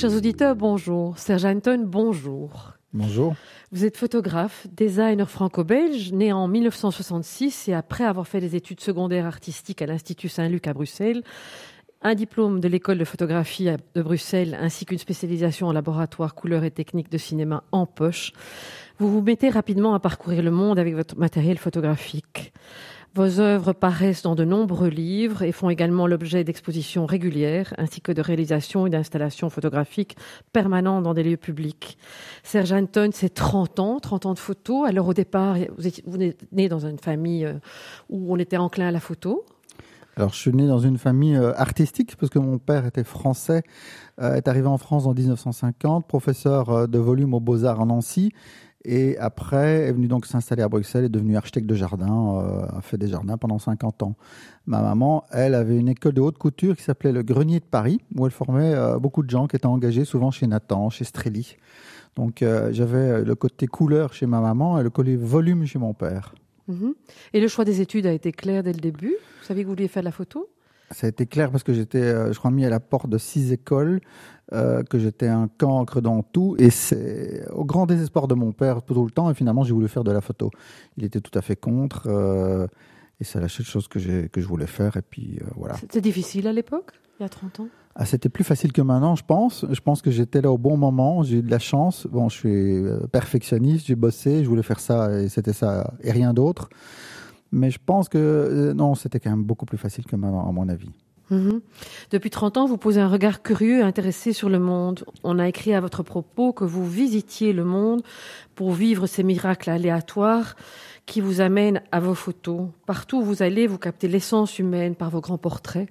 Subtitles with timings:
[0.00, 1.18] Chers auditeurs, bonjour.
[1.18, 2.72] Serge Anton, bonjour.
[2.94, 3.34] Bonjour.
[3.70, 9.26] Vous êtes photographe, designer franco-belge, né en 1966 et après avoir fait des études secondaires
[9.26, 11.22] artistiques à l'Institut Saint-Luc à Bruxelles,
[12.00, 16.70] un diplôme de l'école de photographie de Bruxelles ainsi qu'une spécialisation en laboratoire couleur et
[16.70, 18.32] technique de cinéma en poche,
[18.98, 22.54] vous vous mettez rapidement à parcourir le monde avec votre matériel photographique.
[23.14, 28.12] Vos œuvres paraissent dans de nombreux livres et font également l'objet d'expositions régulières, ainsi que
[28.12, 30.16] de réalisations et d'installations photographiques
[30.52, 31.98] permanentes dans des lieux publics.
[32.44, 34.88] Serge Anton, c'est 30 ans, 30 ans de photos.
[34.88, 37.54] Alors au départ, vous, êtes, vous êtes né dans une famille euh,
[38.10, 39.44] où on était enclin à la photo.
[40.16, 43.62] Alors, je suis né dans une famille euh, artistique parce que mon père était français,
[44.20, 48.32] euh, est arrivé en France en 1950, professeur de volume aux Beaux-Arts à Nancy.
[48.84, 52.80] Et après, est venu donc s'installer à Bruxelles, est devenu architecte de jardin, euh, a
[52.80, 54.16] fait des jardins pendant 50 ans.
[54.66, 58.00] Ma maman, elle, avait une école de haute couture qui s'appelait le Grenier de Paris,
[58.16, 61.56] où elle formait euh, beaucoup de gens qui étaient engagés souvent chez Nathan, chez Strelly.
[62.16, 65.92] Donc euh, j'avais le côté couleur chez ma maman et le côté volume chez mon
[65.92, 66.34] père.
[66.66, 66.94] Mhm.
[67.34, 69.14] Et le choix des études a été clair dès le début?
[69.40, 70.48] Vous saviez que vous vouliez faire de la photo?
[70.90, 73.52] Ça a été clair parce que j'étais, je crois, mis à la porte de six
[73.52, 74.00] écoles
[74.52, 76.56] euh, que j'étais un cancre dans tout.
[76.58, 79.30] Et c'est au grand désespoir de mon père tout le temps.
[79.30, 80.50] Et finalement, j'ai voulu faire de la photo.
[80.96, 82.08] Il était tout à fait contre.
[82.08, 82.66] Euh,
[83.20, 84.96] et c'est la seule chose que, que je voulais faire.
[84.96, 85.76] Et puis euh, voilà.
[85.76, 87.68] C'était difficile à l'époque, il y a 30 ans?
[87.94, 89.66] Ah, C'était plus facile que maintenant, je pense.
[89.70, 91.22] Je pense que j'étais là au bon moment.
[91.22, 92.06] J'ai eu de la chance.
[92.10, 93.86] Bon, je suis perfectionniste.
[93.86, 94.42] J'ai bossé.
[94.42, 95.20] Je voulais faire ça.
[95.20, 96.70] Et c'était ça et rien d'autre.
[97.52, 100.68] Mais je pense que non, c'était quand même beaucoup plus facile que maintenant, à mon
[100.68, 100.90] avis.
[101.30, 101.60] Mhm.
[102.10, 105.04] Depuis 30 ans, vous posez un regard curieux et intéressé sur le monde.
[105.22, 108.02] On a écrit à votre propos que vous visitiez le monde
[108.56, 110.56] pour vivre ces miracles aléatoires
[111.06, 112.68] qui vous amènent à vos photos.
[112.86, 115.88] Partout où vous allez, vous captez l'essence humaine par vos grands portraits.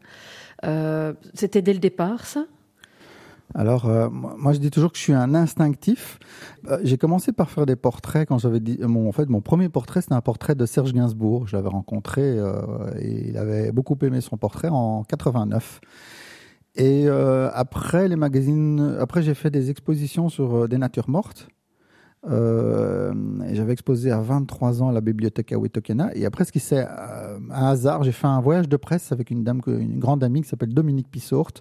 [0.66, 2.46] Euh, C'était dès le départ, ça?
[3.56, 6.20] Alors, euh, moi, je dis toujours que je suis un instinctif.
[6.68, 8.78] Euh, j'ai commencé par faire des portraits quand j'avais dit.
[8.82, 11.48] Mon, en fait, mon premier portrait, c'était un portrait de Serge Gainsbourg.
[11.48, 12.62] Je l'avais rencontré euh,
[13.00, 15.82] et il avait beaucoup aimé son portrait en 89.
[16.76, 18.96] Et après, les magazines.
[19.02, 21.50] Après, j'ai fait des expositions sur des natures mortes.
[22.24, 26.12] J'avais exposé à 23 ans à la bibliothèque à Wetokena.
[26.16, 26.88] Et après, ce qui c'est
[27.52, 30.50] un hasard, j'ai fait un voyage de presse avec une dame, une grande amie qui
[30.50, 31.52] s'appelle Dominique Pissourt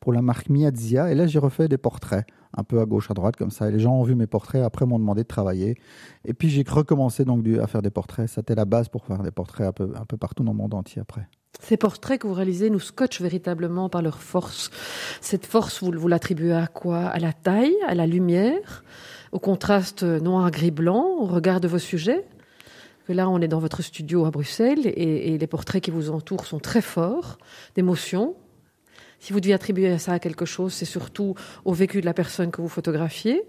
[0.00, 1.10] pour la marque Miadzia.
[1.10, 2.26] Et là, j'ai refait des portraits,
[2.56, 3.68] un peu à gauche, à droite, comme ça.
[3.68, 5.76] Et les gens ont vu mes portraits, après m'ont demandé de travailler.
[6.24, 8.28] Et puis, j'ai recommencé donc à faire des portraits.
[8.28, 11.28] C'était la base pour faire des portraits un peu, partout dans le monde entier après.
[11.60, 14.70] Ces portraits que vous réalisez nous scotchent véritablement par leur force.
[15.20, 17.06] Cette force, vous, vous l'attribuez à quoi?
[17.06, 18.84] À la taille, à la lumière
[19.32, 22.24] au contraste noir, gris, blanc, au regard de vos sujets?
[23.08, 26.44] Que là, on est dans votre studio à Bruxelles et, les portraits qui vous entourent
[26.44, 27.38] sont très forts,
[27.74, 28.34] d'émotion.
[29.18, 32.50] Si vous deviez attribuer ça à quelque chose, c'est surtout au vécu de la personne
[32.50, 33.44] que vous photographiez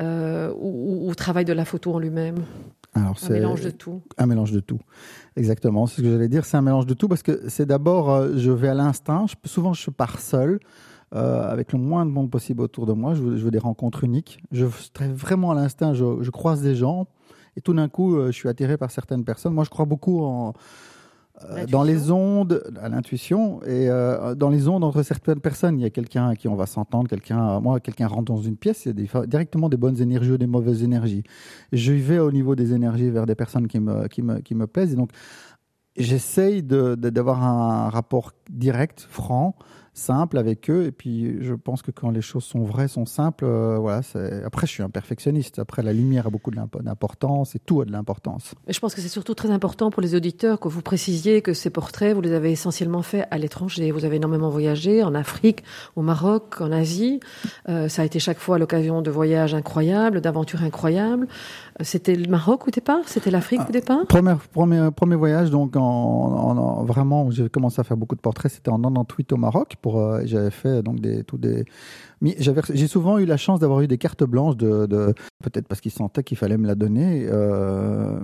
[0.00, 2.44] euh, ou, au travail de la photo en lui-même.
[2.94, 4.02] un mélange de tout.
[4.18, 4.78] Un mélange de tout.
[5.34, 6.44] Exactement, c'est ce que j'allais dire.
[6.44, 9.26] C'est un mélange de tout parce que c'est d'abord, euh, je vais à l'instinct.
[9.44, 10.60] Souvent, je pars seul.
[11.14, 13.14] Euh, avec le moins de monde possible autour de moi.
[13.14, 14.42] Je veux, des rencontres uniques.
[14.50, 14.64] Je
[14.94, 15.92] très vraiment à l'instinct.
[15.92, 17.06] Je, croise des gens
[17.56, 19.54] et tout d'un coup, euh, je suis attiré par certaines personnes.
[19.54, 20.52] Moi, je crois beaucoup en
[21.50, 23.88] euh, dans les ondes, à l'intuition et
[24.36, 25.80] dans les ondes entre certaines personnes.
[25.80, 28.56] Il y a quelqu'un à qui on va s'entendre, quelqu'un, moi, quelqu'un rentre dans une
[28.56, 31.24] pièce, il y a directement des bonnes énergies ou des mauvaises énergies.
[31.72, 34.66] Je vais au niveau des énergies vers des personnes qui me, qui me, qui me
[34.66, 35.10] plaisent et donc
[35.96, 39.54] j'essaye d'avoir un rapport direct, franc,
[39.92, 40.84] simple avec eux.
[40.86, 44.00] Et puis, je pense que quand les choses sont vraies, sont simples, euh, voilà.
[44.44, 45.58] Après, je suis un perfectionniste.
[45.58, 48.54] Après, la lumière a beaucoup d'importance et tout a de l'importance.
[48.68, 51.70] Je pense que c'est surtout très important pour les auditeurs que vous précisiez que ces
[51.70, 53.90] portraits, vous les avez essentiellement faits à l'étranger.
[53.90, 55.62] Vous avez énormément voyagé en Afrique,
[55.96, 57.20] au Maroc, en Asie.
[57.68, 61.28] Euh, ça a été chaque fois l'occasion de voyages incroyables, d'aventures incroyables.
[61.82, 63.00] C'était le Maroc au départ?
[63.06, 64.06] C'était l'Afrique au départ?
[64.06, 68.52] Premier, premier, premier voyage, donc en, en, vraiment, j'ai commencé à faire beaucoup de portraits,
[68.52, 71.64] c'était en 98 au Maroc euh, j'avais fait donc des des
[72.38, 74.86] j'ai souvent eu la chance d'avoir eu des cartes blanches de,
[75.42, 78.20] peut-être parce qu'ils sentaient qu'il fallait me la donner euh,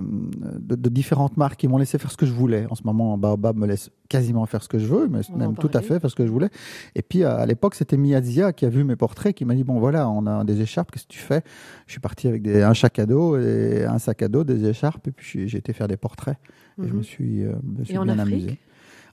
[0.59, 1.59] de, de, différentes marques.
[1.59, 2.65] Qui m'ont laissé faire ce que je voulais.
[2.69, 5.69] En ce moment, Baobab me laisse quasiment faire ce que je veux, mais même tout
[5.73, 6.49] à fait faire ce que je voulais.
[6.95, 9.79] Et puis à, l'époque, c'était Miyazia qui a vu mes portraits, qui m'a dit bon
[9.79, 11.43] voilà, on a des écharpes, qu'est-ce que tu fais?
[11.85, 14.67] Je suis parti avec des, un sac à dos et un sac à dos, des
[14.67, 16.37] écharpes, et puis j'ai été faire des portraits.
[16.81, 17.03] Et je me mhm.
[17.03, 18.57] suis, euh, me suis bien amusé.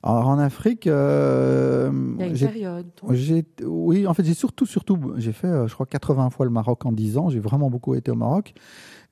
[0.03, 2.87] Alors en Afrique, euh, il y a une période.
[3.65, 6.87] Oui, en fait, j'ai surtout, surtout, j'ai fait, euh, je crois, 80 fois le Maroc
[6.87, 7.29] en 10 ans.
[7.29, 8.55] J'ai vraiment beaucoup été au Maroc.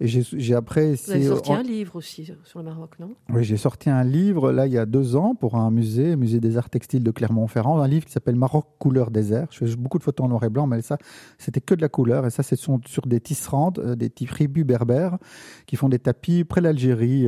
[0.01, 0.95] Et j'ai après.
[0.95, 3.15] Vous avez sorti un livre aussi sur le Maroc, non?
[3.31, 6.41] Oui, j'ai sorti un livre là il y a deux ans pour un musée, musée
[6.41, 9.49] des arts textiles de Clermont-Ferrand, un livre qui s'appelle Maroc couleur désert.
[9.51, 10.99] Je fais beaucoup de photos en noir et blanc, mais ça,
[11.39, 12.27] c'était que de la couleur.
[12.27, 15.19] Et ça, c'est sur des tisserandes, euh, des tribus berbères
[15.67, 17.27] qui font des tapis près l'Algérie,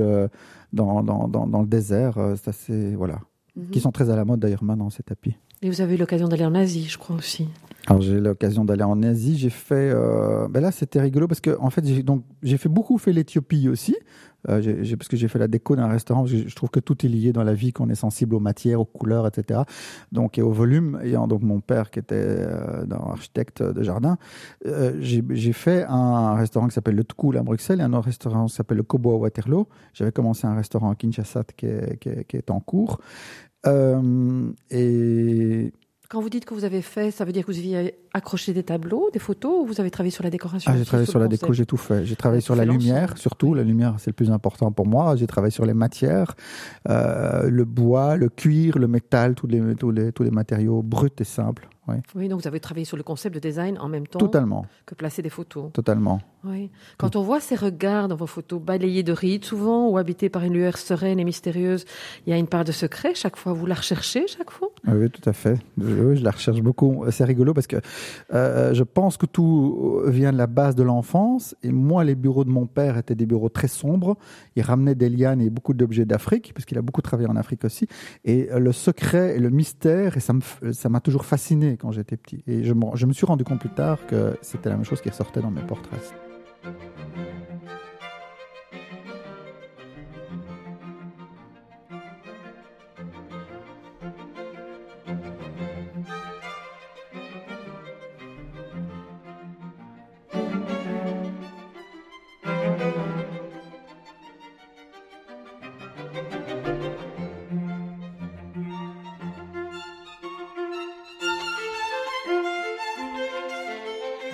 [0.72, 2.14] dans, dans, dans, le désert.
[2.42, 3.20] Ça, c'est voilà.
[3.56, 3.70] Mhm.
[3.70, 5.34] qui sont très à la mode d'ailleurs maintenant, ces tapis.
[5.62, 7.48] Et vous avez eu l'occasion d'aller en Asie, je crois aussi.
[7.87, 9.38] Alors j'ai l'occasion d'aller en Asie.
[9.38, 12.69] J'ai fait, euh, ben là c'était rigolo parce que en fait j'ai donc j'ai fait
[12.69, 13.97] beaucoup fait l'Éthiopie aussi,
[14.49, 16.27] euh, parce que j'ai fait la déco d'un restaurant.
[16.27, 18.85] Je, trouve que tout est lié dans la vie, qu'on est sensible aux matières, aux
[18.85, 19.61] couleurs, etc.
[20.11, 20.99] Donc et au volume.
[21.03, 24.19] Ayant donc mon père qui était euh, architecte de jardin,
[24.67, 28.47] euh, j'ai fait un restaurant qui s'appelle le Tkoul à Bruxelles et un autre restaurant
[28.47, 29.69] qui s'appelle le Kobo à Waterloo.
[29.94, 32.99] J'avais commencé un restaurant à Kinshasa qui est, qui est, qui est en cours.
[33.67, 35.73] Euh, et
[36.08, 38.62] quand vous dites que vous avez fait, ça veut dire que vous aviez accroché des
[38.62, 41.29] tableaux, des photos, ou vous avez travaillé sur la décoration ah, J'ai travaillé sur la
[41.29, 42.05] déco, j'ai tout fait.
[42.05, 43.55] J'ai travaillé sur la lumière, surtout.
[43.55, 45.17] La lumière, c'est le plus important pour moi.
[45.17, 46.35] J'ai travaillé sur les matières,
[46.88, 51.11] euh, le bois, le cuir, le métal, tous les, tous les, tous les matériaux bruts
[51.19, 51.69] et simples.
[52.15, 52.29] Oui.
[52.29, 54.67] donc vous avez travaillé sur le concept de design en même temps Totalement.
[54.87, 55.71] que placer des photos.
[55.73, 56.21] Totalement.
[56.44, 56.71] Oui.
[56.99, 60.44] Quand on voit ces regards dans vos photos balayés de rides souvent ou habités par
[60.44, 61.85] une lueur sereine et mystérieuse,
[62.27, 63.53] il y a une part de secret chaque fois.
[63.53, 64.69] Vous la recherchez chaque fois?
[64.87, 65.59] Oui, tout à fait.
[65.79, 67.05] Oui, je la recherche beaucoup.
[67.11, 67.77] C'est rigolo parce que
[68.33, 71.55] euh, je pense que tout vient de la base de l'enfance.
[71.62, 74.17] Et moi, les bureaux de mon père étaient des bureaux très sombres.
[74.56, 77.87] Il ramenait des lianes et beaucoup d'objets d'Afrique, puisqu'il a beaucoup travaillé en Afrique aussi.
[78.25, 82.43] Et le secret et le mystère, et ça m'a toujours fasciné quand j'étais petit.
[82.46, 85.11] Et je, je me suis rendu compte plus tard que c'était la même chose qui
[85.11, 86.14] ressortait dans mes portraits.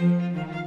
[0.00, 0.62] Música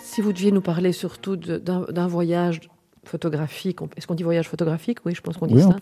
[0.00, 2.60] Si vous deviez nous parler surtout d'un voyage
[3.08, 4.98] photographique, est-ce qu'on dit voyage photographique?
[5.04, 5.76] Oui, je pense qu'on dit ça.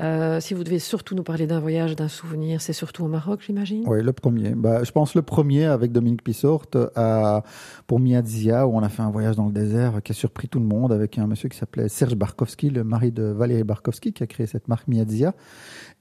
[0.00, 3.40] Euh, si vous devez surtout nous parler d'un voyage, d'un souvenir, c'est surtout au Maroc,
[3.46, 3.84] j'imagine?
[3.86, 4.50] Oui, le premier.
[4.50, 7.42] Bah, je pense le premier avec Dominique Pissorte à,
[7.86, 10.58] pour Miadzia, où on a fait un voyage dans le désert qui a surpris tout
[10.58, 14.22] le monde avec un monsieur qui s'appelait Serge Barkowski, le mari de Valérie Barkowski, qui
[14.22, 15.34] a créé cette marque Miadzia.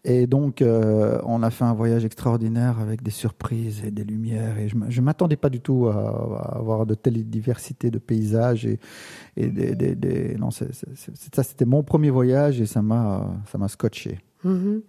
[0.06, 4.58] Et donc, euh, on a fait un voyage extraordinaire avec des surprises et des lumières.
[4.58, 8.66] Et je ne m'attendais pas du tout à, avoir de telles diversité de paysages.
[8.66, 8.80] Et,
[9.38, 10.66] et des, des, non, ça,
[11.44, 14.20] c'était mon premier voyage et ça m'a scotché.
[14.44, 14.82] Mhm.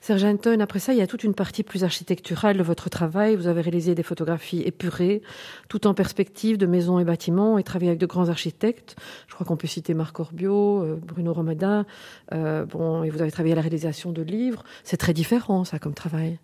[0.00, 3.36] Serge Anton, après ça, il y a toute une partie plus architecturale de votre travail.
[3.36, 5.22] Vous avez réalisé des photographies épurées,
[5.68, 8.96] tout en perspective de maisons et bâtiments, et travaillé avec de grands architectes.
[9.28, 11.84] Je crois qu'on peut citer Marc Orbio, euh, Bruno Romada.
[12.32, 14.64] Euh, bon, et vous avez travaillé à la réalisation de livres.
[14.84, 16.38] C'est très différent, ça, comme travail.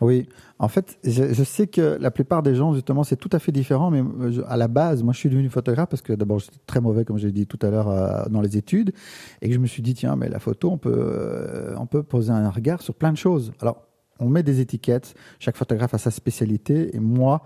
[0.00, 0.28] Oui,
[0.58, 3.90] en fait, je, sais que la plupart des gens, justement, c'est tout à fait différent,
[3.90, 6.80] mais euh, à la base, moi, je suis devenu photographe parce que d'abord, j'étais très
[6.80, 8.92] mauvais, comme j'ai dit tout à l'heure, euh, dans les études,
[9.40, 12.02] et que je me suis dit, tiens, mais la photo, on peut, euh, on peut
[12.02, 13.52] poser un regard sur plein de choses.
[13.60, 13.82] Alors,
[14.18, 17.42] on met des étiquettes, chaque photographe a sa spécialité, et moi,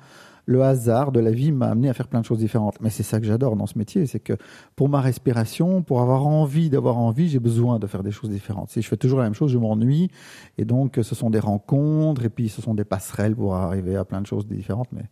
[0.46, 2.80] le hasard de la vie m'a amené à faire plein de choses différentes.
[2.80, 4.34] Mais c'est ça que j'adore dans ce métier, c'est que
[4.76, 8.70] pour ma respiration, pour avoir envie d'avoir envie, j'ai besoin de faire des choses différentes.
[8.70, 10.08] Si je fais toujours la même chose, je m'ennuie.
[10.56, 14.04] Et donc, ce sont des rencontres, et puis ce sont des passerelles pour arriver à
[14.04, 14.88] plein de choses différentes.
[14.92, 15.04] Mais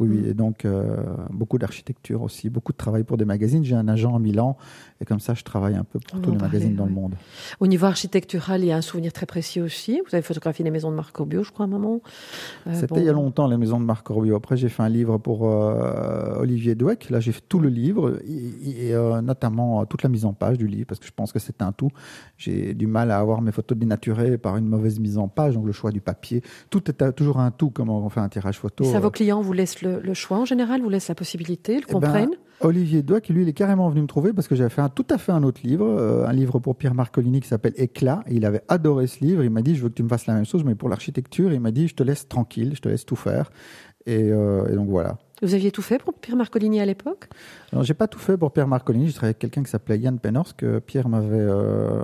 [0.00, 0.18] Oui, oui.
[0.18, 0.26] Mm.
[0.26, 0.96] Et donc, euh,
[1.30, 3.64] beaucoup d'architecture aussi, beaucoup de travail pour des magazines.
[3.64, 4.56] J'ai un agent à Milan
[5.00, 7.14] et comme ça, je travaille un peu pour tous les magazines dans le monde.
[7.60, 10.00] Au niveau architectural, il y a un souvenir très précis aussi.
[10.08, 12.00] Vous avez photographié les maisons de Marc Corbio, je crois, à un moment.
[12.66, 14.34] Euh, C'était il y a longtemps, les maisons de Marc Corbio.
[14.34, 17.10] Après, j'ai fait un livre pour euh, Olivier Douek.
[17.10, 20.86] Là, j'ai fait tout le livre, et, notamment toute la mise en page du livre,
[20.88, 21.90] parce que je pense que c'est un tout.
[22.36, 25.66] J'ai du mal à avoir mes photos dénaturées par une mauvaise mise en page, donc
[25.66, 26.42] le choix du papier.
[26.70, 28.84] Tout est toujours un tout, comme on fait un tirage photo.
[28.84, 31.92] ça, vos clients vous laissent le, choix en général, vous laisse la possibilité, le eh
[31.92, 34.80] ben, comprennent Olivier qui lui, il est carrément venu me trouver parce que j'avais fait
[34.80, 37.74] un, tout à fait un autre livre, euh, un livre pour Pierre Marcolini qui s'appelle
[37.76, 38.22] Éclat.
[38.26, 39.42] Et il avait adoré ce livre.
[39.42, 41.52] Il m'a dit, je veux que tu me fasses la même chose, mais pour l'architecture.
[41.52, 43.50] Il m'a dit, je te laisse tranquille, je te laisse tout faire.
[44.06, 45.18] et euh, donc voilà.
[45.42, 47.28] Vous aviez tout fait pour Pierre Marcolini à l'époque?
[47.72, 49.08] Non, j'ai pas tout fait pour Pierre Marcolini.
[49.08, 52.02] Je travaillais avec quelqu'un qui s'appelait Yann Penors que Pierre m'avait euh,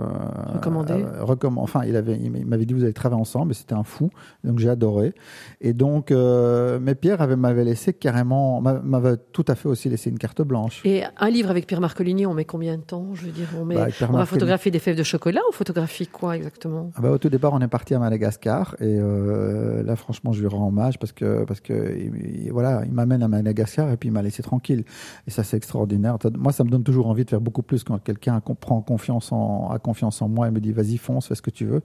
[0.53, 0.93] recommandé.
[0.93, 4.09] Euh, enfin, il avait, il m'avait dit vous allez travailler ensemble, et c'était un fou.
[4.43, 5.13] Donc j'ai adoré.
[5.61, 10.09] Et donc, euh, mais Pierre avait m'avait laissé carrément, m'avait tout à fait aussi laissé
[10.09, 10.81] une carte blanche.
[10.83, 13.63] Et un livre avec Pierre Marcolini, on met combien de temps Je veux dire, on,
[13.63, 16.91] met, bah, on va photographier des fèves de chocolat ou photographie quoi exactement?
[16.95, 20.47] Ah bah, au tout départ, on est parti à Madagascar et là, franchement, je lui
[20.47, 24.21] rends hommage parce que parce que voilà, il m'amène à Madagascar et puis il m'a
[24.21, 24.83] laissé tranquille.
[25.27, 26.17] Et ça, c'est extraordinaire.
[26.37, 29.69] Moi, ça me donne toujours envie de faire beaucoup plus quand quelqu'un prend confiance en,
[29.69, 31.81] a confiance en moi et me dit vas-y, fonce, fais ce que tu veux.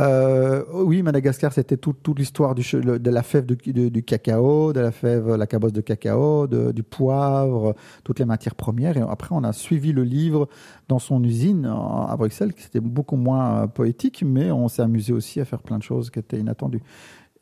[0.00, 5.46] Euh, oui, Madagascar, c'était toute l'histoire de la fève du, cacao, de la fève, la
[5.46, 7.74] cabosse de cacao, du poivre,
[8.04, 8.96] toutes les matières premières.
[8.96, 10.48] Et après, on a suivi le livre
[10.88, 15.40] dans son usine à Bruxelles, qui était beaucoup moins poétique, mais on s'est amusé aussi
[15.40, 16.82] à faire plein de choses qui étaient inattendues.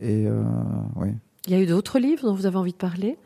[0.00, 0.42] Et euh,
[0.96, 1.08] oui.
[1.47, 3.17] Il y a eu d'autres livres dont vous avez envie de parler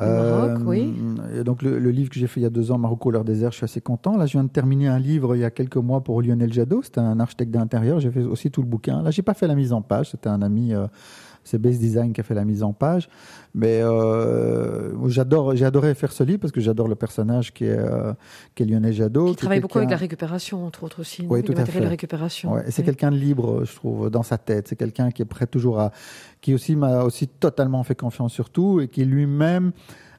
[0.00, 0.94] Maroc, oui.
[1.32, 3.52] Euh, donc le, livre que j'ai fait il y a deux ans, Maroc couleur désert,
[3.52, 4.16] je suis assez content.
[4.16, 6.82] Là, je viens de terminer un livre il y a quelques mois pour Lionel Jadot.
[6.82, 7.98] C'était un architecte d'intérieur.
[8.00, 9.00] J'ai fait aussi tout le bouquin.
[9.02, 10.10] Là, j'ai pas fait la mise en page.
[10.10, 10.86] C'était un ami euh,
[11.46, 13.08] c'est Base Design qui a fait la mise en page.
[13.54, 17.78] Mais euh, j'adore, j'ai adoré faire ce livre parce que j'adore le personnage qui est,
[17.78, 18.12] euh,
[18.54, 19.30] qui est Lionel Jadot.
[19.30, 21.24] Qui travaille beaucoup avec la récupération, entre autres aussi.
[21.28, 21.80] Oui, tout à fait.
[21.80, 22.52] De récupération.
[22.54, 24.68] Ouais, et c'est quelqu'un de libre, je trouve, dans sa tête.
[24.68, 25.92] C'est quelqu'un qui est prêt toujours à,
[26.40, 29.72] qui aussi m'a aussi totalement fait confiance sur tout et qui lui-même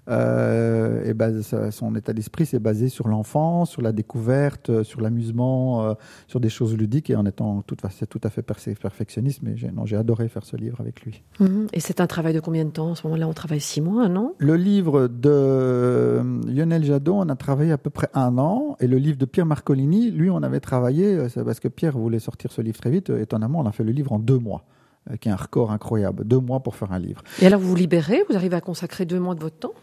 [0.07, 5.83] et base, son état d'esprit s'est basé sur l'enfance, sur la découverte, euh, sur l'amusement,
[5.83, 5.93] euh,
[6.27, 9.41] sur des choses ludiques et en étant tout, tout à fait perfectionniste.
[9.43, 11.23] Mais j'ai adoré faire ce livre avec lui.
[11.39, 11.67] Mhm.
[11.73, 12.91] Et c'est un travail de combien de temps?
[12.91, 17.35] En ce moment-là, on travaille six mois, non Le livre de Lionel Jadot, on a
[17.35, 18.75] travaillé à peu près un an.
[18.79, 22.51] Et le livre de Pierre Marcolini, lui, on avait travaillé, parce que Pierre voulait sortir
[22.51, 23.09] ce livre très vite.
[23.09, 24.63] Étonnamment, on a fait le livre en deux mois
[25.21, 26.25] qui est un record incroyable.
[26.25, 27.23] Deux mois pour faire un livre.
[27.41, 28.23] Et alors, vous vous libérez?
[28.29, 29.73] Vous arrivez à consacrer deux mois de votre temps?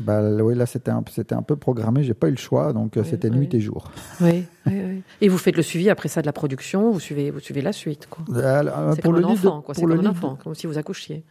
[0.00, 2.96] Bah, oui, là, c'était un, c'était un peu programmé, j'ai pas eu le choix, donc
[2.96, 3.90] euh, c'était nuit et jour.
[4.20, 7.40] Oui, oui, Et vous faites le suivi après ça de la production, vous suivez, vous
[7.40, 8.08] suivez la suite.
[8.08, 8.24] Quoi.
[8.34, 9.74] Euh, c'est comme un enfant, quoi.
[9.74, 11.22] C'est comme un enfant, comme si vous accouchiez.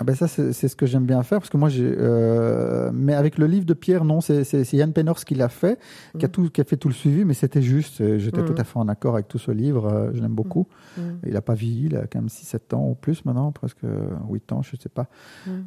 [0.00, 1.92] Ah ben ça, c'est ce que j'aime bien faire parce que moi, j'ai.
[1.98, 5.78] Euh, mais avec le livre de Pierre, non, c'est Yann Penors qui l'a fait,
[6.18, 6.30] qui, a mm.
[6.30, 8.18] tout, qui a fait tout le suivi, mais c'était juste.
[8.18, 8.60] J'étais tout mm.
[8.60, 9.86] à fait en accord avec tout ce livre.
[9.86, 10.68] Euh, je l'aime beaucoup.
[10.96, 11.00] Mm.
[11.26, 13.82] Il n'a pas vieilli, il a quand même 6-7 ans ou plus maintenant, presque
[14.30, 15.08] 8 ans, je ne sais pas.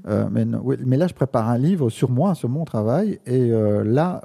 [0.08, 0.46] Euh, mais,
[0.86, 3.20] mais là, je prépare un livre sur moi, sur mon travail.
[3.26, 4.22] Et là,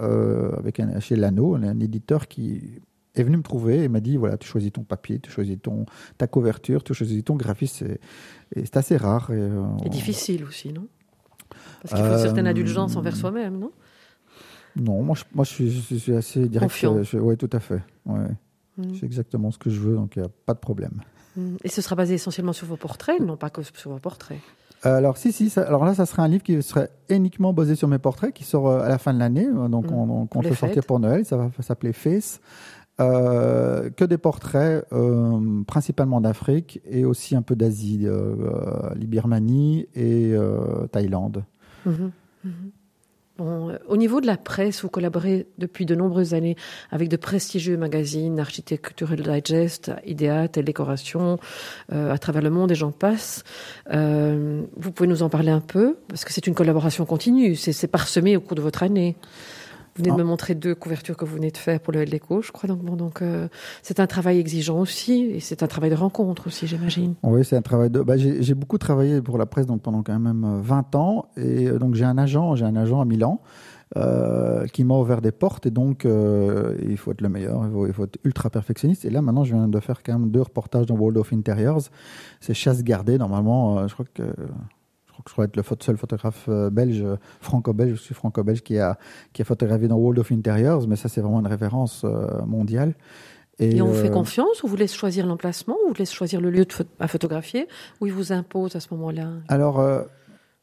[0.57, 2.81] avec un, chez Lano, un éditeur qui
[3.17, 5.87] est venu me trouver et m'a dit voilà, tu choisis ton papier, tu choisis ton,
[6.19, 7.87] ta couverture, tu choisis ton graphisme.
[8.55, 9.31] Et c'est assez rare.
[9.31, 10.87] Et, euh, difficile aussi, non?
[11.83, 13.73] Parce qu'il faut une certaine indulgence envers soi-même, non?
[14.77, 15.65] Non, moi, je, moi je,
[15.97, 16.87] suis, assez direct.
[17.15, 17.83] Oui, tout à fait.
[18.05, 18.27] Ouais.
[18.99, 21.01] C'est exactement ce que je veux, donc il n'y a pas de problème.
[21.37, 21.57] Mm.
[21.65, 24.39] Et ce sera basé essentiellement sur vos portraits, non pas que sur vos portraits?
[24.83, 27.99] Alors si si, alors là ça serait un livre qui serait uniquement basé sur mes
[27.99, 29.95] portraits, qui sort euh, à la fin de l'année, donc mm.
[29.95, 31.25] on, compte le sortir pour Noël.
[31.25, 32.41] Ça va s'appeler Face.
[32.99, 40.35] Euh, que des portraits, euh, principalement d'Afrique et aussi un peu d'Asie, euh, Birmanie et
[40.93, 41.45] Thaïlande.
[41.85, 42.11] Mhm,
[42.45, 42.53] mhm.
[43.37, 46.57] Bon, au niveau de la presse, vous collaborez depuis de nombreuses années
[46.91, 51.39] avec de prestigieux magazines, Architectural Digest, Idea, Télécoration,
[51.91, 53.45] à travers le monde et j'en passe.
[53.93, 58.39] vous pouvez nous en parler un peu Parce que c'est une collaboration continue, c'est parsemé
[58.39, 59.17] au cours de votre année.
[59.97, 60.25] Vous venez de ah.
[60.25, 62.69] me montrer deux couvertures que vous venez de faire pour le LECO, je crois.
[62.69, 63.49] Donc, bon, donc euh,
[63.83, 67.15] c'est un travail exigeant aussi, et c'est un travail de rencontre aussi, j'imagine.
[67.23, 68.03] Oui, c'est un travail de.
[68.03, 71.67] Bah, j'ai beaucoup travaillé pour la presse donc pendant quand même 20 euh, ans, et
[71.67, 73.41] euh, donc j'ai un agent, j'ai un agent à Milan.
[73.97, 77.87] Euh, qui m'a ouvert des portes et donc il faut être le meilleur, il faut,
[77.87, 79.05] il faut, être ultra perfectionniste.
[79.05, 81.83] Et là maintenant je viens de faire quand même deux reportages dans World of Interiors.
[82.41, 83.87] C'est chasse gardée normalement.
[83.87, 84.25] je crois que
[85.27, 87.05] je crois être le seul photographe euh, belge,
[87.41, 88.99] franco-belge, je suis franco-belge, qui a,
[89.33, 92.95] qui a photographié dans World of Interiors, mais ça, c'est vraiment une référence euh, mondiale.
[93.59, 96.41] Et, on vous fait euh, confiance ou vous laisse choisir l'emplacement ou vous laisse choisir
[96.41, 96.67] le lieu
[97.01, 97.69] à photographier
[98.01, 99.31] ou il vous impose à ce moment-là?
[99.49, 99.81] Alors,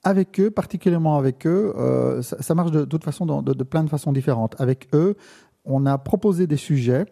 [0.03, 3.89] avec eux, particulièrement avec eux, euh, ça, marche de, toute façon de, de, plein de
[3.89, 4.55] façons différentes.
[4.60, 5.15] Avec eux,
[5.65, 7.05] on a proposé des sujets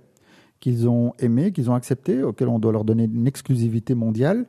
[0.59, 4.45] qu'ils ont aimés, qu'ils ont acceptés, auxquels on doit leur donner une exclusivité mondiale.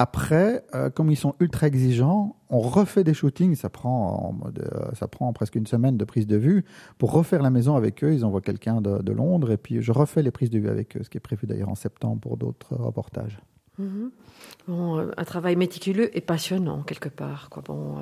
[0.00, 3.54] Après, euh, comme ils sont ultra exigeants, on refait des shootings.
[3.54, 6.64] Ça prend, euh, ça prend presque une semaine de prise de vue
[6.96, 8.14] pour refaire la maison avec eux.
[8.14, 11.02] Ils envoient quelqu'un de, Londres et puis je refais les prises de vue avec eux,
[11.02, 13.42] ce qui est prévu d'ailleurs en septembre pour d'autres reportages.
[13.76, 14.10] Mhm.
[14.68, 17.50] Bon, euh, un travail méticuleux et passionnant quelque part.
[17.66, 17.96] Bon,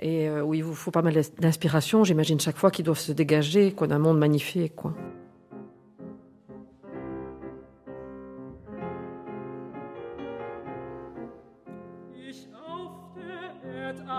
[0.00, 3.72] et où il vous faut pas mal d'inspiration, j'imagine, chaque fois qu'ils doivent se dégager
[3.88, 4.74] d'un monde magnifique.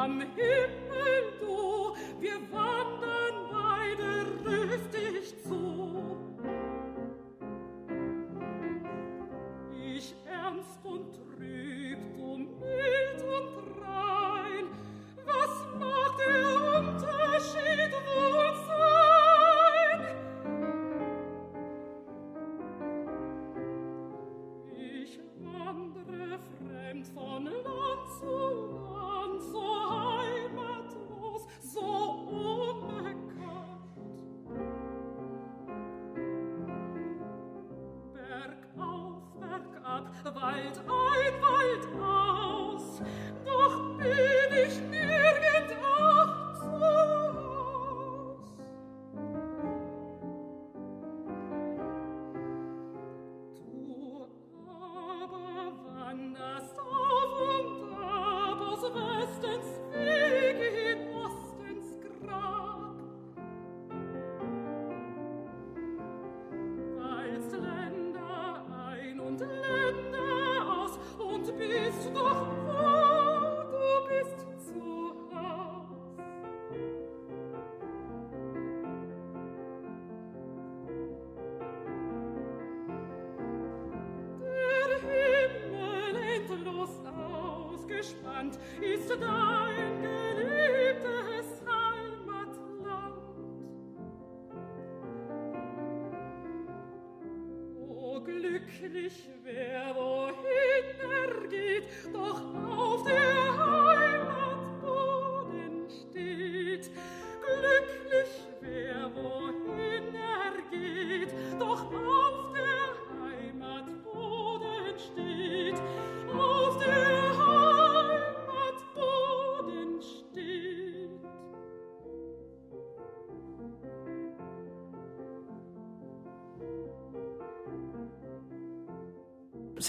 [0.09, 0.78] am Himmel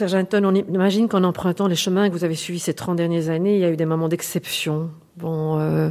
[0.01, 3.29] Serge Anton, on imagine qu'en empruntant les chemins que vous avez suivis ces 30 dernières
[3.29, 4.89] années, il y a eu des moments d'exception.
[5.19, 5.91] Bon, euh,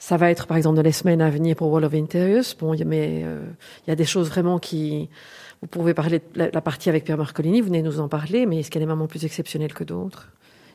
[0.00, 2.42] ça va être par exemple dans les semaines à venir pour Wall of Interiors.
[2.58, 3.38] Bon, mais euh,
[3.86, 5.08] il y a des choses vraiment qui.
[5.62, 8.58] Vous pouvez parler de la, partie avec Pierre Marcolini, vous venez nous en parler, mais
[8.58, 10.28] est-ce qu'il y a des moments plus exceptionnels que d'autres?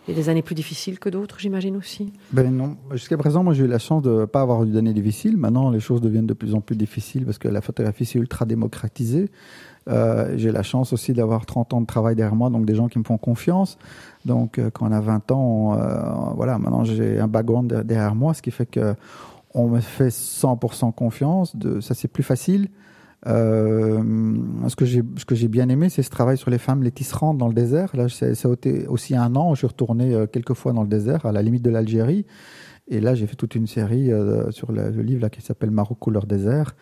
[0.08, 2.78] Et des années plus difficiles que d'autres, j'imagine aussi Ben non.
[2.92, 5.38] Jusqu'à présent, moi, j'ai eu la chance de ne pas avoir eu d'années difficiles.
[5.38, 8.46] Maintenant, les choses deviennent de plus en plus difficiles parce que la photographie s'est ultra
[8.46, 9.30] démocratisée.
[9.90, 12.88] Euh, j'ai la chance aussi d'avoir 30 ans de travail derrière moi, donc des gens
[12.88, 13.78] qui me font confiance.
[14.26, 18.34] Donc, euh, quand on a 20 ans, euh, voilà, maintenant j'ai un background derrière moi,
[18.34, 18.96] ce qui fait que
[19.54, 21.56] on me fait 100% confiance.
[21.56, 22.70] De, ça, c'est plus facile.
[23.26, 26.92] Ce que j'ai ce que j'ai bien aimé, c'est ce travail sur les femmes les
[26.92, 27.96] tisserandes dans le désert.
[27.96, 29.54] Là, ça a été aussi un an.
[29.54, 32.26] Je suis retourné quelques fois dans le désert, à la limite de l'Algérie.
[32.88, 34.12] Et là, j'ai fait toute une série
[34.50, 36.76] sur le, le livre là, qui s'appelle Maroc couleur désert.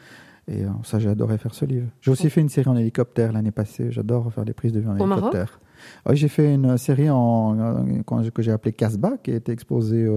[0.49, 1.88] Et euh, ça, j'ai adoré faire ce livre.
[2.02, 3.91] J'ai aussi fait une série en hélicoptère l'année passée.
[3.91, 5.60] J'adore faire des prises de vue en hélicoptère.
[6.08, 7.86] Oui, j'ai fait une série en,
[8.34, 10.08] que j'ai appelée Casbah, qui a été exposée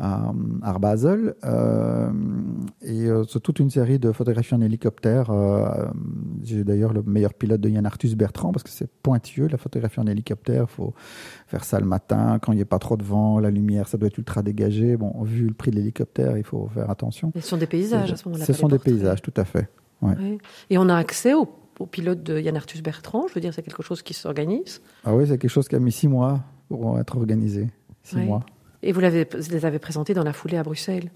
[0.00, 0.04] euh,
[0.62, 1.34] à Arbasel.
[1.44, 2.10] Euh,
[2.82, 5.30] et euh, c'est toute une série de photographies en hélicoptère.
[5.30, 5.86] Euh,
[6.42, 10.00] j'ai d'ailleurs le meilleur pilote de Yann Arthus Bertrand parce que c'est pointilleux la photographie
[10.00, 10.66] en hélicoptère.
[10.68, 10.94] Il faut
[11.46, 13.98] faire ça le matin quand il n'y a pas trop de vent, la lumière, ça
[13.98, 14.96] doit être ultra dégagé.
[14.96, 17.32] Bon, vu le prix de l'hélicoptère, il faut faire attention.
[17.34, 18.44] Ce sont des paysages à ce moment-là.
[18.44, 19.68] Ce sont des paysages, tout à fait.
[20.70, 21.48] Et on a accès au,
[21.90, 23.26] pilote de Yann Arthus Bertrand.
[23.28, 24.80] Je veux dire, c'est quelque chose qui s'organise.
[25.04, 27.68] Ah oui, c'est quelque chose qui a mis six mois pour être organisé.
[28.02, 28.44] Six mois.
[28.82, 31.10] Et vous, les avez présentés dans la foulée à Bruxelles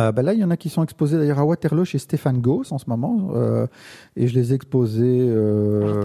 [0.00, 2.40] euh, ben là, il y en a qui sont exposés d'ailleurs à Waterloo chez Stéphane
[2.40, 3.68] Gauss en ce moment, euh,
[4.16, 6.02] et je les ai exposés euh,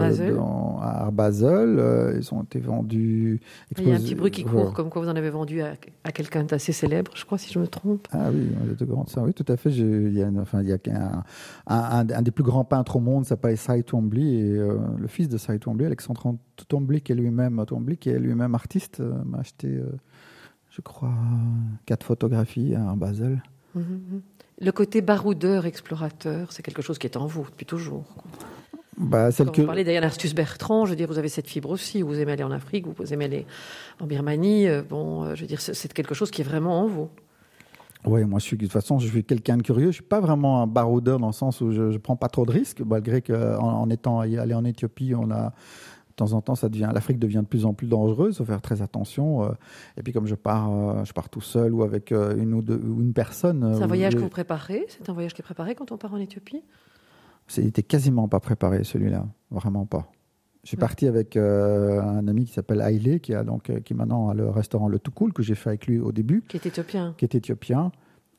[0.80, 1.76] à Arbazol.
[1.80, 3.40] Euh, ils ont été vendus.
[3.76, 5.74] Il y a un petit bruit qui court, comme quoi vous en avez vendu à,
[6.04, 8.06] à quelqu'un d'assez célèbre, je crois, si je me trompe.
[8.12, 8.46] Ah oui,
[8.78, 9.22] de grande ça.
[9.22, 9.70] Oui, tout à fait.
[9.70, 11.24] Il y a, enfin, il y a un,
[11.66, 15.36] un, un, des plus grands peintres au monde, s'appelle Cy Twombly, et le fils de
[15.36, 16.36] Cy Twombly, Alexandre
[16.68, 19.80] Twombly, qui est lui-même Twombly, qui est lui-même artiste, m'a acheté
[20.80, 21.12] je crois,
[21.84, 23.42] quatre photographies à Basel.
[23.74, 24.22] Mhm.
[24.62, 28.04] Le côté baroudeur, explorateur, c'est quelque chose qui est en vous depuis toujours.
[28.96, 29.60] Bah, celle Quand que...
[29.60, 32.00] Vous parlez d'Yann Arstus Bertrand, je veux dire, vous avez cette fibre aussi.
[32.00, 33.46] Vous aimez aller en Afrique, vous aimez aller
[34.00, 34.68] en Birmanie.
[34.68, 37.08] Euh, bon, euh, je veux dire, c'est quelque chose qui est vraiment en vous.
[38.06, 39.88] Oui, moi, je suis, de toute façon, je suis quelqu'un de curieux.
[39.88, 42.46] Je suis pas vraiment un baroudeur dans le sens où je, ne prends pas trop
[42.46, 45.52] de risques, malgré qu'en en étant allé en Éthiopie, on a
[46.20, 48.34] temps en temps, ça devient, l'Afrique devient de plus en plus dangereuse.
[48.34, 49.44] Il faut faire très attention.
[49.44, 49.48] Euh.
[49.96, 53.12] et puis, comme je pars, je pars tout seul ou avec une ou, deux, une
[53.12, 53.74] personne.
[53.76, 56.14] C'est un voyage que vous préparez C'est un voyage qui est préparé quand on part
[56.14, 56.62] en Éthiopie?
[57.48, 60.08] C'était quasiment pas préparé celui-là, vraiment pas.
[60.62, 63.94] Je suis parti avec euh, un ami qui s'appelle Haile, qui a donc euh, qui
[63.94, 66.42] maintenant a le restaurant Le Tout Cool que j'ai fait avec lui au début.
[66.46, 67.14] Qui est éthiopien.
[67.16, 67.92] Qui est éthiopien.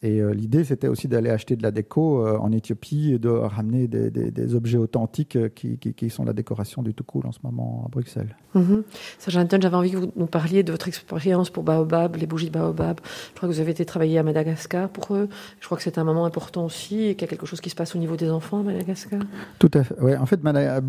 [0.04, 3.30] Et euh, l'idée, c'était aussi d'aller acheter de la déco euh, en Éthiopie et de
[3.30, 7.04] ramener des, des, des objets authentiques euh, qui, qui, qui, sont la décoration du tout
[7.04, 8.36] cool en ce moment à Bruxelles.
[8.56, 9.62] Mm -hmm.
[9.62, 13.00] j'avais envie que vous nous parliez de votre expérience pour Baobab, les bougies de Baobab.
[13.30, 15.28] Je crois que vous avez été travailler à Madagascar pour eux.
[15.60, 17.70] Je crois que c'est un moment important aussi et qu'il y a quelque chose qui
[17.70, 19.22] se passe au niveau des enfants à Madagascar.
[19.60, 19.98] Tout à fait.
[20.06, 20.40] Ouais, en fait,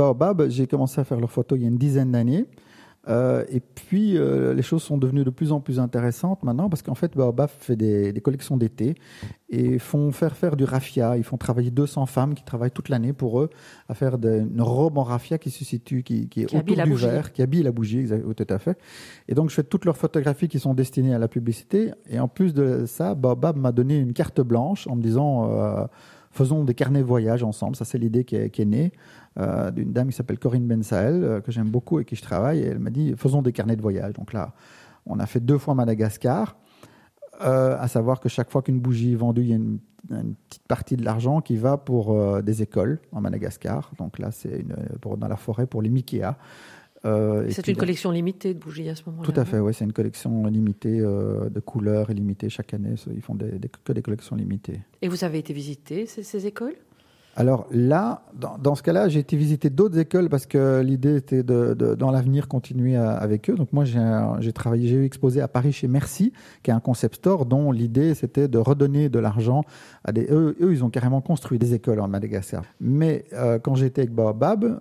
[0.00, 2.46] Baobab, j'ai commencé à faire leurs photos il y a une dizaine d'années.
[3.08, 6.82] Euh, et puis, euh, les choses sont devenues de plus en plus intéressantes maintenant parce
[6.82, 8.94] qu'en fait, Baobab fait des, des collections d'été
[9.50, 11.16] et font faire faire du raffia.
[11.16, 13.50] Ils font travailler 200 femmes qui travaillent toute l'année pour eux
[13.88, 16.94] à faire une robe en raffia qui se situe, qui, qui est qui autour du
[16.94, 18.78] verre, qui habille la bougie, exactement, tout à fait.
[19.28, 21.90] Et donc, je fais toutes leurs photographies qui sont destinées à la publicité.
[22.08, 25.50] Et en plus de ça, Baobab m'a donné une carte blanche en me disant...
[25.50, 25.86] Euh,
[26.32, 27.76] faisons des carnets de voyage ensemble.
[27.76, 28.92] Ça, c'est l'idée qui, est née
[29.38, 32.60] euh, d'une dame qui s'appelle Corinne Bensael, euh, que j'aime beaucoup et qui je travaille.
[32.60, 34.14] Et elle m'a dit, faisons des carnets de voyage.
[34.14, 34.52] Donc là,
[35.06, 36.56] on a fait deux fois Madagascar.
[37.42, 39.78] Euh, à savoir que chaque fois qu'une bougie est vendue, il y a une,
[40.10, 43.90] une petite partie de l'argent qui va pour euh, des écoles en Madagascar.
[43.98, 46.36] Donc là, c'est dans la forêt pour les Mikea.
[47.04, 49.28] Euh, c'est une collection limitée de bougies à ce moment-là.
[49.28, 52.94] Tout à fait, oui, c'est une collection limitée euh, de couleurs et limitée chaque année.
[53.14, 54.80] Ils font des, des, que des collections limitées.
[55.00, 56.74] Et vous avez été visiter ces, ces écoles?
[57.34, 61.42] Alors là, dans, dans ce cas-là, j'ai été visiter d'autres écoles parce que l'idée était
[61.42, 63.54] de, de dans l'avenir, continuer à, avec eux.
[63.54, 67.46] Donc moi, j'ai travaillé, j'ai exposé à Paris chez Merci, qui est un concept store
[67.46, 69.62] dont l'idée c'était de redonner de l'argent
[70.04, 70.26] à des.
[70.30, 72.64] Eux, eux, ils ont carrément construit des écoles en Madagascar.
[72.80, 74.80] Mais euh, quand j'étais avec Baobab,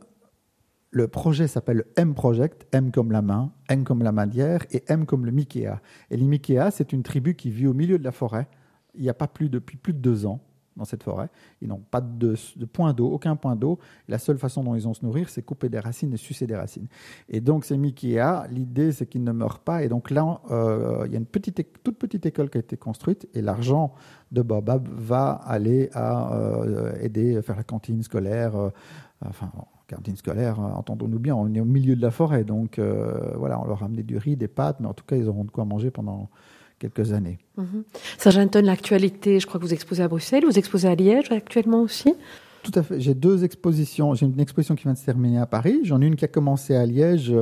[0.92, 5.06] le projet s'appelle M Project, M comme la main, N comme la mandière et M
[5.06, 5.82] comme le Mikea.
[6.10, 8.48] Et les Mikea, c'est une tribu qui vit au milieu de la forêt.
[8.96, 10.42] Il n'y a pas plus depuis plus de deux ans
[10.76, 11.30] dans cette forêt.
[11.62, 12.36] Ils n'ont pas de,
[12.72, 13.80] point d'eau, aucun point d'eau.
[14.10, 16.56] La seule façon dont ils ont se nourrir, c'est couper des racines et sucer des
[16.56, 16.88] racines.
[17.30, 19.84] Et donc ces Mikea, l'idée c'est qu'ils ne meurent pas.
[19.84, 22.76] Et donc là, euh, il y a une petite, toute petite école qui a été
[22.76, 23.94] construite et l'argent
[24.32, 28.56] de Baobab va aller à euh, aider à faire la cantine scolaire.
[28.56, 28.70] Euh,
[29.26, 29.52] enfin,
[29.96, 33.60] cantine scolaire, euh, entendons-nous bien, on est au milieu de la forêt, donc euh, voilà,
[33.62, 35.52] on leur a amené du riz, des pâtes, mais en tout cas, ils auront de
[35.52, 36.30] quoi manger pendant
[36.80, 37.38] quelques années.
[37.58, 37.84] Mm -hmm.
[38.18, 42.14] Sargentone, l'actualité, je crois que vous exposez à Bruxelles, vous exposez à Liège actuellement aussi?
[42.64, 45.50] Tout à fait, j'ai deux expositions, j'ai une exposition qui vient de se terminer à
[45.58, 47.34] Paris, j'en ai une qui a commencé à Liège,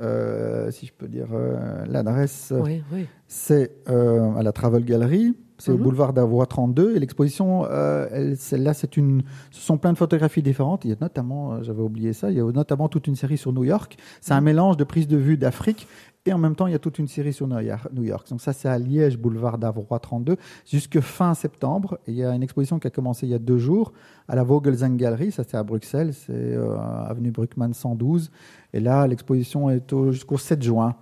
[0.00, 3.06] euh, si je peux dire euh, l'adresse, oui, oui.
[3.32, 8.74] C'est euh, à la Travel Gallery, c'est au boulevard d'Avoie 32 et l'exposition euh, celle-là
[8.74, 10.84] c'est une ce sont plein de photographies différentes.
[10.84, 13.38] Il y a notamment euh, j'avais oublié ça il y a notamment toute une série
[13.38, 13.96] sur New York.
[14.20, 15.88] C'est un mélange de prise de vue d'Afrique
[16.26, 18.52] et en même temps il y a toute une série sur New York donc ça
[18.52, 21.98] c'est à Liège boulevard d'Avoie 32 jusque fin septembre.
[22.06, 23.94] Et il y a une exposition qui a commencé il y a deux jours
[24.28, 25.32] à la Vogelsen Gallery.
[25.32, 28.30] Ça c'est à Bruxelles c'est euh, avenue Bruckmann 112
[28.74, 30.96] et là l'exposition est jusqu'au 7 juin.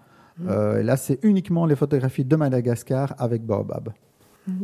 [0.49, 3.93] Euh, et là c'est uniquement les photographies de Madagascar avec Baobab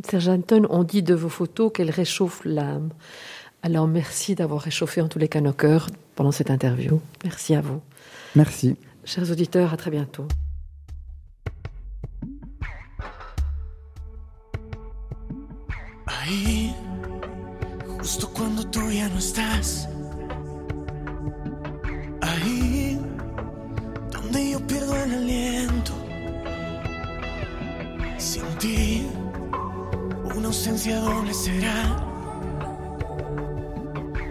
[0.05, 2.91] Serge Anton, on dit de vos photos qu'elles réchauffent l'âme.
[3.63, 7.01] Alors merci d'avoir réchauffé en tous les cas nos cœurs pendant cette interview.
[7.25, 7.81] Merci à vous.
[8.35, 8.77] Merci.
[9.05, 10.27] Chers auditeurs, à très bientôt.
[16.07, 16.75] Ahí,
[18.01, 19.89] justo cuando tú ya no estás.
[24.87, 25.93] Pierdo el aliento.
[28.19, 29.09] Sin ti.
[30.35, 31.97] una ausencia doble será.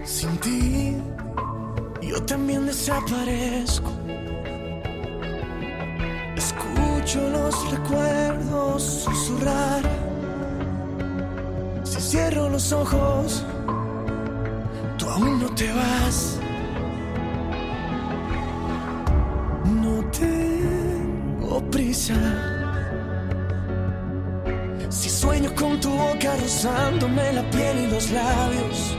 [0.04, 0.98] Sin ti,
[2.02, 3.92] yo también desaparezco.
[6.36, 9.82] Escucho los recuerdos susurrar.
[11.84, 13.44] Si cierro los ojos,
[14.98, 16.40] tú aún no te vas.
[25.96, 28.98] Boca rozándome la piel y los labios.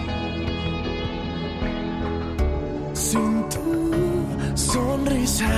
[2.94, 3.66] Sin tu
[4.54, 5.52] sonrisa.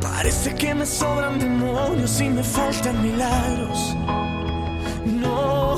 [0.00, 3.94] Parece que me sobran demonios y me faltan milagros.
[5.22, 5.76] No.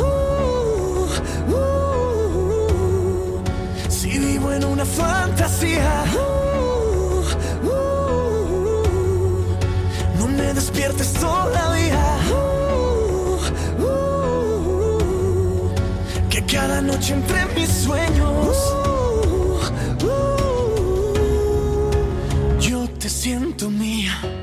[0.00, 1.06] Uh,
[1.54, 2.28] uh,
[3.88, 6.04] si vivo en una fantasía.
[6.14, 7.68] Uh,
[10.18, 11.77] no me despiertes todavía.
[16.88, 18.56] noche entre mis sueños.
[18.72, 19.60] Uh,
[20.04, 21.18] uh, uh.
[22.58, 24.37] yo te siento mía.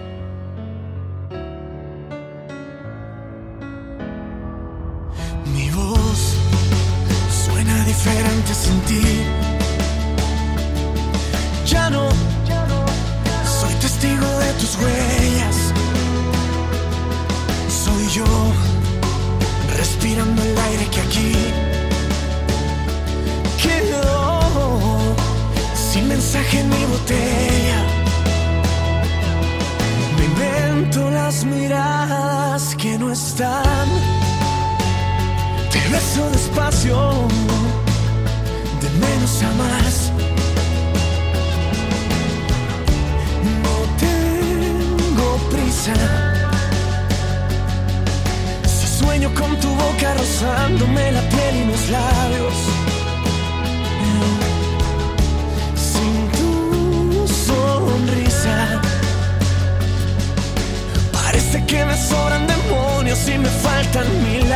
[63.85, 64.54] faltan mil